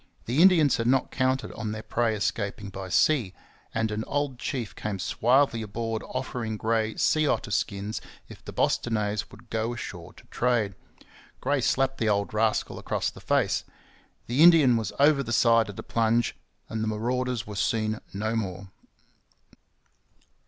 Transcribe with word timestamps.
The 0.25 0.41
Indians 0.41 0.77
had 0.77 0.87
not 0.87 1.11
counted 1.11 1.51
on 1.51 1.73
their 1.73 1.83
prey 1.83 2.15
escaping 2.15 2.69
by 2.69 2.89
sea, 2.89 3.35
and 3.71 3.91
an 3.91 4.03
old 4.05 4.39
chief 4.39 4.75
came 4.75 4.97
suavely 4.97 5.61
aboard 5.61 6.01
offering 6.07 6.57
Gray 6.57 6.95
sea 6.95 7.27
otter 7.27 7.51
skins 7.51 8.01
if 8.27 8.43
the 8.43 8.51
'Bostonnais' 8.51 9.29
would 9.29 9.51
go 9.51 9.75
ashore 9.75 10.13
to 10.13 10.25
trade. 10.31 10.73
Gray 11.39 11.61
slapped 11.61 11.99
the 11.99 12.09
old 12.09 12.33
rascal 12.33 12.79
across 12.79 13.11
the 13.11 13.21
face; 13.21 13.63
the 14.25 14.41
Indian 14.41 14.75
was 14.75 14.91
over 14.99 15.21
the 15.21 15.31
side 15.31 15.69
at 15.69 15.77
a 15.77 15.83
plunge, 15.83 16.35
and 16.67 16.83
the 16.83 16.87
marauders 16.87 17.45
were 17.45 17.55
seen 17.55 17.99
no 18.11 18.35
more. 18.35 18.69